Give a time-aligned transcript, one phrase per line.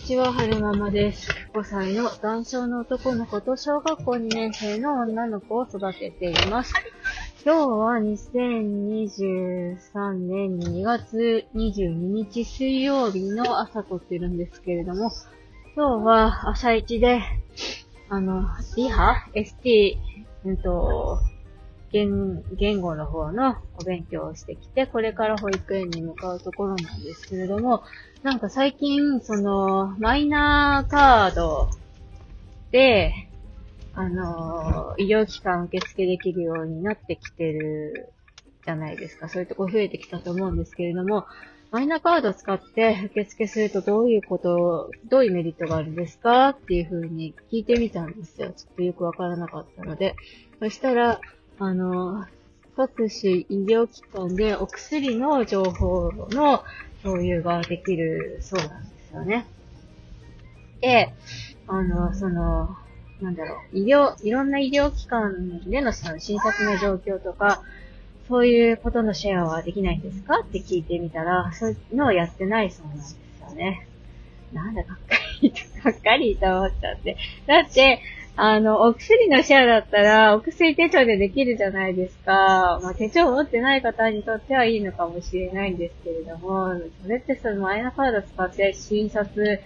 [0.00, 1.28] にちは、はるままです。
[1.52, 6.72] 5歳の男性の男の子と小学校2年生の女の子を育てています。
[7.44, 15.12] 今日は2023年2月22日水曜日の朝撮ってるんですけれども、
[15.76, 17.20] 今日は朝一で、
[18.08, 18.46] あの、
[18.76, 19.98] リハ ?ST、
[20.46, 21.18] うんと、
[21.92, 27.82] 言、言語の方のお勉強をしてきて、これから保育園に向かうところなんですけれども、
[28.22, 31.70] なんか最近、その、マイナーカード
[32.70, 33.12] で、
[33.94, 38.12] あの、医療機関受付できるようになってきてる
[38.64, 39.28] じゃないですか。
[39.28, 41.26] そういうとこ増えてきたと思うんですけれども、
[41.70, 48.50] マイナーカード使って受付するとどういうこと、どういうメリットがあるんですかっていう風に聞いてみたんですよ。
[48.50, 50.16] ちょっとよくわからなかったので。
[50.58, 51.20] そしたら、
[51.62, 52.24] あの、
[52.74, 56.64] 各種医療機関でお薬の情報の
[57.02, 59.46] 共有ができるそうなんですよね。
[60.80, 61.12] で、
[61.68, 62.76] あの、その、
[63.20, 67.62] なんだろう、医療、いろんな医療機関でのその診察の状況とか、
[68.26, 70.40] そういうことのシェアはできないんですか？
[70.40, 73.86] って聞いてみたら、そういうのをやってないそうなんですよね。
[74.54, 75.52] なんだ、がっかり、
[75.84, 77.18] がっかりと思っちゃって。
[77.46, 78.00] だって、
[78.42, 82.80] あの、お薬のシェアだったら、お薬手帳でできるじゃないですか。
[82.82, 86.70] まあ、手帳持ってない方にとってはいいのかもしれないんですけれども、
[87.02, 89.60] それってそのマイナカード使って診察、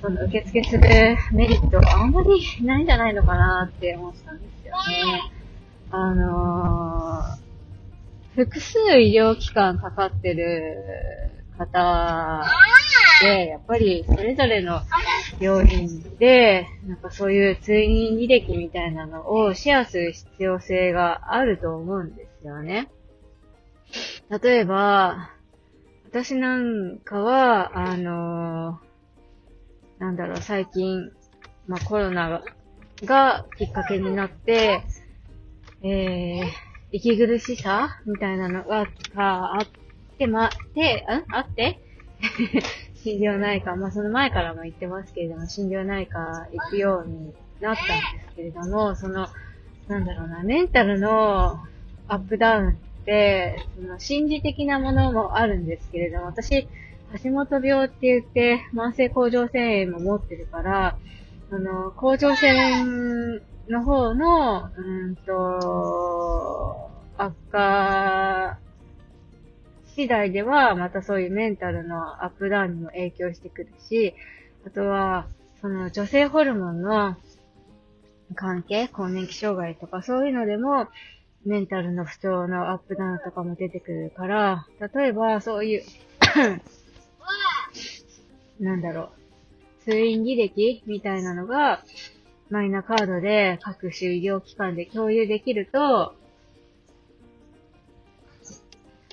[0.00, 2.30] その受付するメリットがあんまり
[2.64, 5.30] ないんじゃないのかなって思ったんですよね。
[5.90, 10.78] あのー、複数医療機関かかってる
[11.58, 12.42] 方
[13.22, 14.82] で、やっぱりそれぞれの
[15.40, 22.88] 病院で、なんかそういう通院履歴みたいなのをシェアする必要性があると思うんですよね。
[24.42, 25.30] 例えば、
[26.06, 31.10] 私なんかは、あのー、なんだろう、最近、
[31.66, 32.42] まあ、コロナ
[33.04, 34.82] がきっかけになって、
[35.82, 36.44] えー、
[36.92, 39.66] 息苦しさみたいなのが、があっ
[40.18, 41.34] て、ま、で、ん？
[41.34, 41.80] あって？
[43.02, 49.28] 心療内科、まあその前からも言ってますけれども、心療内科行くようになったんですけれども、その、
[49.88, 51.58] なんだろうな、メンタルの
[52.06, 52.74] アップダウンっ
[53.04, 56.68] て、その心理的なものもあるんですけれども、私、
[57.24, 60.96] 橋本病って言って、慢性甲状腺炎も持ってるから、
[61.50, 68.58] あの、甲状腺の方の、うんと、悪化
[69.94, 74.14] 次第では、またそういうメンタルのアップダウンにも影響してくるし、
[74.66, 75.26] あとは、
[75.60, 77.16] その女性ホルモンの
[78.34, 80.88] 関係、更年期障害とかそういうのでも、
[81.44, 85.82] メンタルの不調のアップダウンとかも出てくるから、例えばそういう
[88.60, 89.10] なんだろ
[89.84, 91.82] う、通院履歴みたいなのが、
[92.48, 96.14] マイナカードで各種医療機関で共有できると、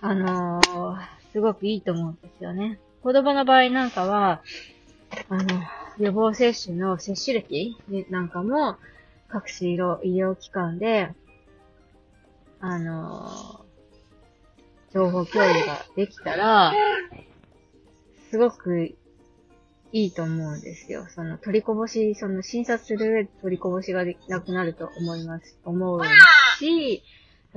[0.01, 0.97] あのー、
[1.33, 2.79] すごくいいと思うんですよね。
[3.03, 4.41] 子供の場合なんかは、
[5.29, 5.61] あの、
[5.97, 7.77] 予防接種の接種歴
[8.09, 8.77] なんかも、
[9.27, 11.13] 各種医療機関で、
[12.61, 16.73] あのー、情報共有ができたら、
[18.29, 18.95] すごく
[19.91, 21.07] いいと思うんですよ。
[21.09, 26.01] その取りこぼし、その診察する上で取りこぼしがなくなると思います、思う
[26.59, 27.03] し、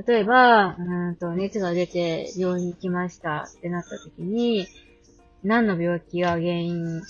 [0.06, 4.66] 例えば、うんと、熱が出て病院に行きましたってなった時に、
[5.42, 7.02] 何の病気が原因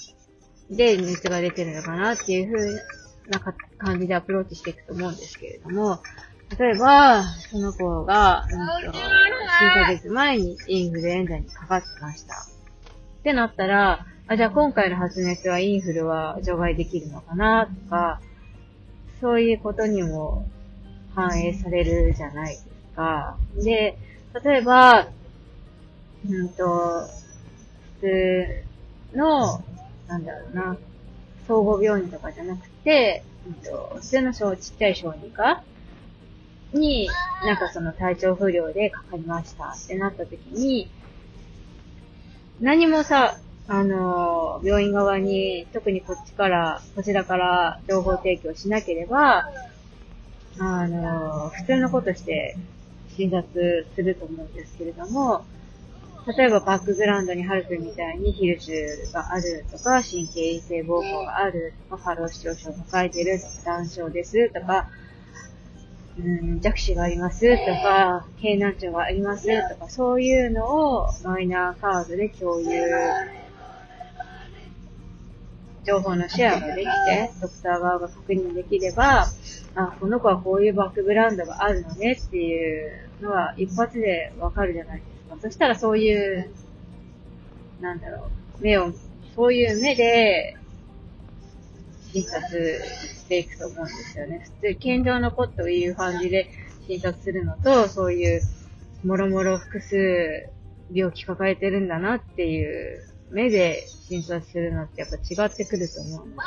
[0.70, 2.74] で熱が出てるのかなっていう風
[3.28, 6.00] な感じでアプローチしていくと思うんですけれども、
[6.58, 9.00] 例えば、その子が、うんと、数
[9.74, 12.34] ヶ月前にインフルエンザにかかってました。
[12.34, 18.20] ってなったら、あ、じゃあ今回の発熱はインフルは除外できるのかなとか、
[19.20, 20.48] そういうことにも
[21.14, 23.36] 反映されるじゃないですか。
[23.56, 23.98] で、
[24.44, 25.08] 例えば、
[26.28, 27.08] うんと、
[28.00, 28.06] 普
[29.12, 29.62] 通の、
[30.06, 30.76] なんだろうな、
[31.46, 35.62] 総合病院とかじゃなくて、うんと、普通の小、ちっちゃい小児科
[36.72, 37.08] に、
[37.44, 40.88] なんかその体調不良でかかりましたってなった時に、
[42.60, 43.38] 何もさ、
[43.68, 49.48] あの、病院側に、特にこっちから、こちらから情報提供しなければ、
[50.58, 52.56] あの、普通のことして
[53.16, 55.44] 診察すると思うんですけれども、
[56.36, 64.88] 例えばバックグラウンドにハルくんみたいにヒルシュがあるとか、神経異性膀胱があるとか、ファロー視聴症を抱えてるとか、断症ですとか、
[66.18, 72.66] うん、弱視がありますとか、経難聴がありますとか、そういうのをマイナーカードで共有
[75.84, 79.26] 情報のシェアができて、ドクター側が確認できれば、
[79.74, 85.36] あ、この子はこういうバックグラウンドがあるのねっていうのは一発でわかるじゃないですか。
[85.40, 86.50] そしたらそういう、
[87.80, 88.28] なんだろ
[88.60, 88.92] う、目を、
[89.34, 90.56] そういう目で、
[92.12, 92.44] 診察
[92.84, 94.46] していくと思うんですよね。
[94.60, 96.50] 普通、健常の子という感じで
[96.86, 98.42] 診察するのと、そういう、
[99.04, 100.48] もろもろ複数
[100.92, 106.42] 病気抱えてるんだなっていう目で診察するのってやっぱ違ってくると思うので、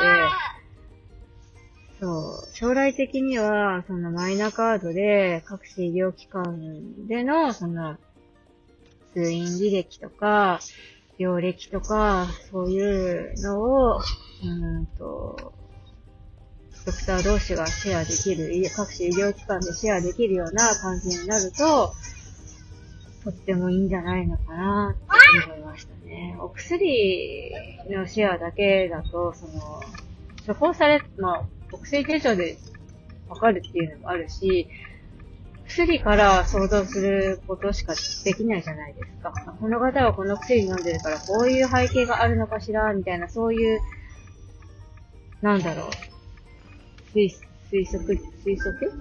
[2.00, 7.98] そう、将来的には、そのマイナカードで各種医療機関での、その、
[9.14, 10.60] 通院履歴とか、
[11.18, 14.02] 病歴とか、そういうのを、
[14.44, 15.54] うんと、
[16.86, 21.94] ドクター同士がシェアできる、各種医療機関でシェアできるような感じになると、
[23.24, 25.65] とってもいいんじゃないのかなって思いました
[26.06, 26.38] ね。
[26.40, 27.52] お薬
[27.90, 29.82] のシェアだけだと、その、
[30.46, 32.58] 処方され、まあ、お薬手帳で
[33.28, 34.68] わかるっていうのもあるし、
[35.68, 37.94] 薬から想像することしか
[38.24, 39.34] できないじゃないですか。
[39.60, 43.80] この方はこの薬飲んでるからこういう背景があるのかしら、みたいな、そういう、
[45.42, 45.90] なんだろう。
[47.14, 47.30] 推、
[47.72, 48.92] 推測、推測？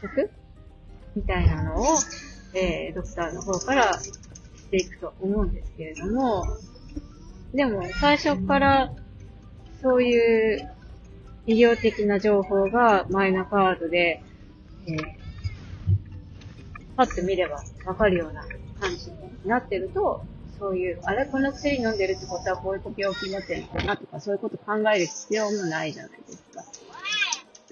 [0.00, 0.30] 測？
[1.16, 1.84] みたいなのを、
[2.54, 3.98] えー、ドクターの方から
[4.66, 6.44] していくと思うんですけれども、
[7.54, 8.92] でも最初から
[9.80, 10.70] そういう
[11.46, 14.22] 医療的な情報がマイナカードで、
[14.86, 15.04] えー、
[16.96, 18.42] パッと見ればわかるような
[18.80, 20.24] 感じになってると、
[20.58, 26.64] そういう、あれこの薬飲んでるってことはこういう病気持ってるんだなとか、そういうこと考える必要もないじゃないですか。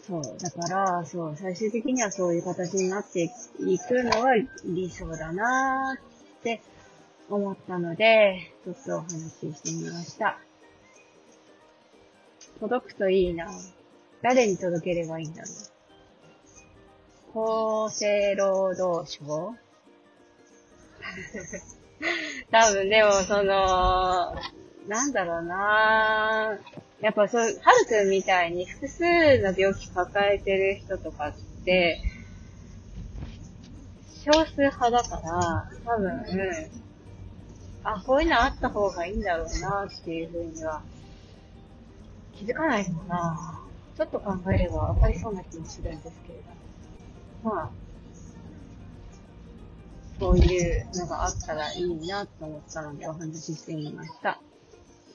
[0.06, 0.22] そう。
[0.38, 4.34] だから、そう、最終的にはそういう形になっていくのが
[4.66, 6.60] 理想だなーって
[7.28, 10.38] 思ったので、ちょっとお話ししてみました。
[12.60, 13.48] 届くといいな。
[14.22, 15.48] 誰に届ければいいんだろ
[17.34, 17.86] う。
[17.88, 19.24] 厚生労働省？
[22.50, 24.34] 多分でも、その、
[24.88, 26.58] なんだろうな
[27.00, 27.54] やっぱそう、はる
[27.86, 29.02] くんみたいに複数
[29.38, 31.34] の病気抱えてる人とかっ
[31.64, 32.00] て、
[34.24, 36.83] 少数派だから、多分、うん、
[37.84, 40.82] あ、こういうのあった方がいいんだろうなっていうふうには、
[42.34, 43.60] 気づかないのかな
[43.96, 46.44] ちょっと考えればわかりそうな気もするんですけれど。
[47.50, 47.70] まあ、
[50.18, 54.40] そういうのがあったらいいなと思ったのでお話ししてみました。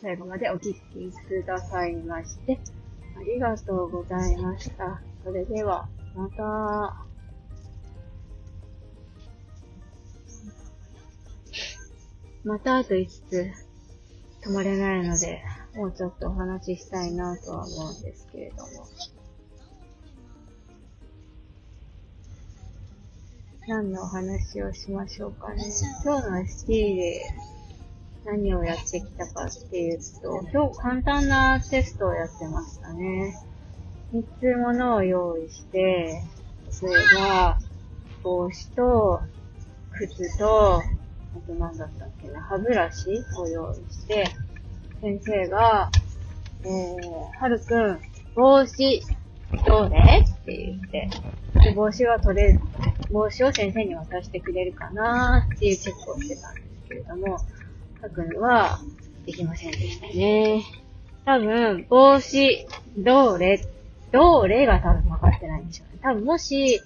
[0.02, 2.60] 最後までお聞きくださいまして、
[3.18, 5.02] ありがとうございました。
[5.24, 7.09] それでは、また。
[12.44, 13.52] またあと言いつ、
[14.46, 15.44] 止まれないので、
[15.76, 18.86] もうちょっとお話ししたいなとは思うんですけれども。
[23.68, 25.64] 何のお話をしましょうかね。
[26.04, 27.22] 今日の ST で
[28.26, 33.38] 何をやってきたかっていうと、今日簡単なテストをやってましたね。
[34.14, 36.24] 3つものを用意して、
[36.82, 37.60] 例えば、
[38.24, 39.22] 帽子と、
[39.92, 40.82] 靴と、
[41.36, 44.26] あと何だったっけな、歯ブラシを用意して、
[45.02, 45.90] 先生が、
[46.64, 48.00] えー、はるくん、
[48.36, 49.04] 帽子、
[49.66, 50.26] どうね？
[50.28, 51.10] って言って、
[51.64, 52.60] で帽子は取れる、
[53.12, 57.40] 帽子を先生に渡してくれるかなーっていうチェックをしてたんですけれども、
[58.02, 58.80] 書くのは
[59.26, 60.64] できませんでしたね。
[61.26, 62.68] 多分、帽子、
[62.98, 63.66] どれ、
[64.12, 66.00] どれが多分分かってないんでしょうね。
[66.02, 66.82] 多分もし、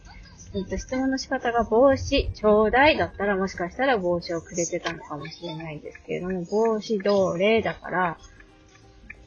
[0.55, 8.17] えっと、質問の仕方が帽子、ちょうだいだったらもしかしたら帽子をくれてたのかもしれないですけれども、帽子どれだから、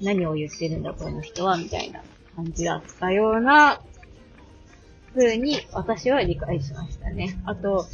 [0.00, 2.00] 何を言ってるんだこの人は、みたいな
[2.36, 3.80] 感じだったような
[5.14, 7.36] 風に私は理解しましたね。
[7.44, 7.86] あと、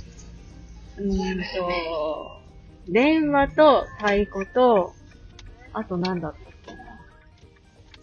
[0.99, 2.41] うんと、
[2.89, 4.93] 電話と太鼓と、
[5.73, 7.01] あと何だったっけな。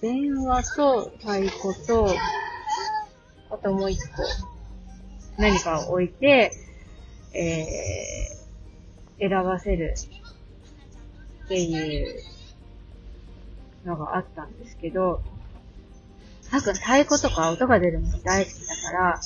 [0.01, 2.09] 電話と太鼓と、
[3.51, 4.23] あともう一個、
[5.39, 6.51] 何かを置いて、
[7.33, 9.95] えー、選ばせる
[11.45, 12.21] っていう
[13.85, 15.21] のがあったんですけど、
[16.51, 19.19] 多分太鼓とか音が出るもの大好きだから、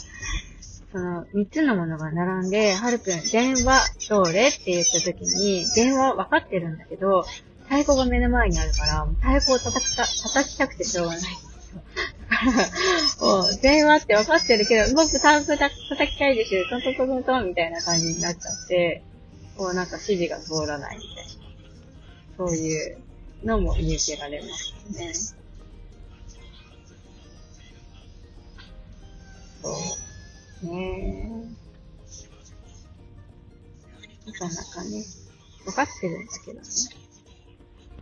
[0.92, 7.24] その、三つのものが並んで、はるくん、電話、どれって言った時に、電話分かってるんだけど、
[7.64, 11.22] 太鼓が目の前にあるから、太鼓を叩きた、叩きたくてしょうがない。
[13.22, 19.04] もう、電話って分かってるけど、僕太鼓叩きたいですよ、トントントントンみたいな感じになっちゃって、
[19.58, 21.32] こうなんか指示が通らないみたいな。
[22.38, 22.98] そういう
[23.44, 25.14] のも見受けられますね。
[29.62, 29.70] そ
[30.64, 30.68] う。
[30.68, 31.64] ねえ。
[34.26, 35.04] なかなかね、
[35.66, 36.68] わかってるんだけどね。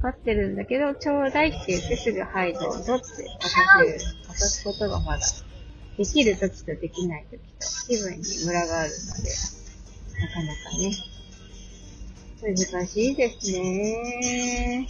[0.02, 5.26] わかってるんだけど、ちょうだいって言ってすぐはいどうぞって渡す、渡すことがまだ、
[5.98, 9.30] できる時とできない時と気分にムラがあるので、
[10.20, 10.92] なかなかね、
[12.42, 14.88] 難しいですね。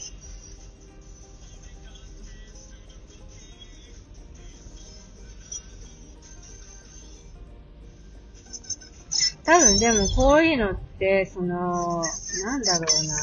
[9.44, 12.04] 多分でもこういうのって、その、
[12.44, 13.16] なんだろうな。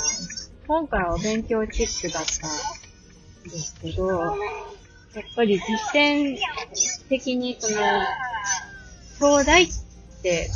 [0.66, 4.36] 今回はお勉強チックだったんですけど、
[5.14, 6.38] やっぱり実践
[7.08, 7.80] 的にその、
[9.18, 9.68] 東大っ
[10.22, 10.50] て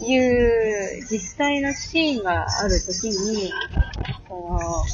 [0.00, 3.52] いう実際のシーンがあるときに、
[4.28, 4.84] この、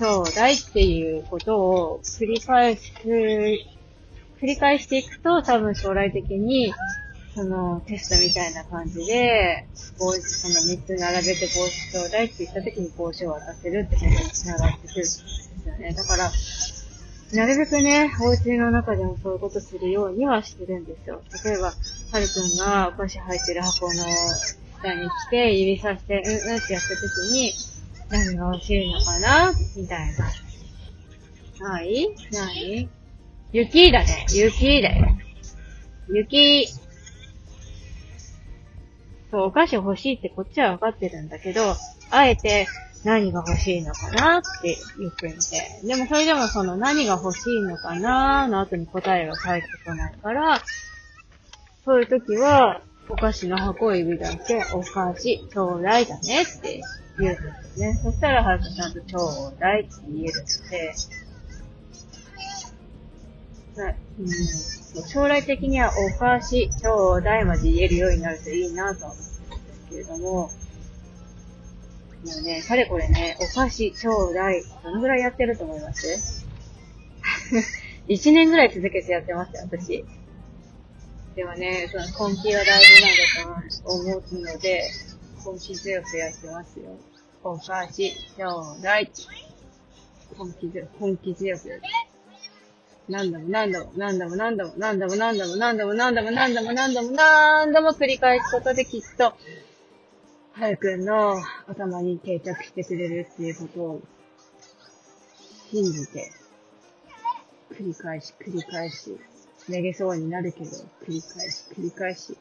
[0.00, 3.58] 兄弟っていうことを繰り返す、繰
[4.42, 6.72] り返していくと多分将来的に、
[7.34, 9.66] そのテストみたいな感じで、
[9.98, 15.92] 帽子、その3つ並べて帽子兄弟って言った時に帽子を渡せるってことに繋がってくるんですよね。
[15.92, 16.32] だから、
[17.32, 21.22] なるべくね、お家の中でもそういうことするようにはしてるんですよ。
[21.44, 21.72] 例えば、は
[22.18, 23.92] るくんがお菓子入ってる箱の
[24.82, 27.52] 下に来て、指さして、うんうんってやった時に、
[28.10, 29.52] 何が欲しいのかな？
[29.76, 30.12] みたい
[31.60, 31.68] な。
[31.68, 32.08] はい？
[32.32, 32.88] ない？
[33.52, 34.26] 雪だね。
[34.34, 35.06] 雪だよ。
[36.08, 36.66] 雪。
[39.30, 41.74] そう、お菓子欲しいってこっちはわかってるんだけど、
[42.10, 42.66] あえて、
[43.04, 45.38] 何が欲しいのかなって言ってみて。
[45.86, 50.60] でもそれでもその何が欲しいのかなの後に答えが返ってこないから、
[51.84, 56.80] そういう時は、お菓子の箱指だけ、お菓子、ちょうだいだねって
[57.18, 57.40] 言うんで
[57.74, 57.98] すね。
[58.04, 60.94] そしたら、はるかちゃんとちょうだいって言えるので、
[63.82, 64.26] はい、うん、
[65.08, 69.40] 将来的にはお菓子、ちょうだいまで言えるようになるといいなと思うんです
[69.90, 70.50] けれども、も
[72.38, 76.46] うね、かれこれね、お菓子、ちょうだい、どのぐらいやってると思います？
[78.08, 80.04] 一年ぐらい続けてやってますよ、私。
[81.36, 83.02] でもね、その根気が大事
[83.46, 84.82] なんだと思うので、
[85.46, 86.96] 根気強くやってますよ。
[87.44, 89.10] お菓子、ちょうだい。
[90.36, 91.80] 根気強く、根気強く。
[93.10, 99.34] 何度も何度も何度も何度も何度も何度も何度も何度も何度も何度も何度も繰り返すことできっと
[100.52, 101.36] はやくんの
[101.66, 104.02] 頭に定着してくれるっていうことを
[105.70, 106.30] 信じて、
[107.72, 109.18] 繰り返し繰り返し、
[109.68, 110.70] めげそうになるけど、
[111.06, 112.36] 繰り返し繰り返し、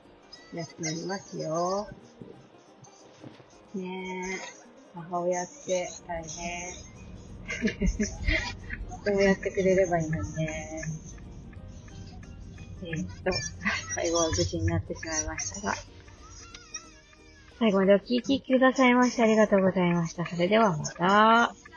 [0.54, 1.88] やっておりますよ。
[3.76, 4.40] ねえ、
[4.96, 6.99] 母親って大変。
[9.06, 10.82] どうやってくれればいいのにね。
[12.84, 13.32] えー、っと、
[13.96, 15.75] 最後は無事になってしまいましたが。
[17.60, 20.25] 最後までお聴きくださいましてありがとうございました。
[20.25, 21.69] それではまた。